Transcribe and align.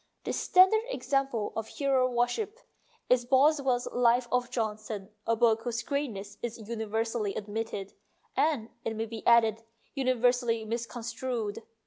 The 0.23 0.33
standard 0.33 0.81
example 0.89 1.53
of 1.55 1.67
hero 1.67 2.09
worship 2.09 2.57
is 3.07 3.23
Boswell's" 3.23 3.87
Life 4.05 4.27
of 4.31 4.49
Johnson," 4.49 5.09
a 5.27 5.35
book 5.35 5.61
whose 5.61 5.83
greatness 5.83 6.39
is 6.41 6.67
universally 6.67 7.35
admitted, 7.35 7.93
and, 8.35 8.71
it 8.83 8.95
may 8.95 9.05
be 9.05 9.23
added, 9.27 9.61
universally 9.93 10.65
misconstrued. 10.65 11.61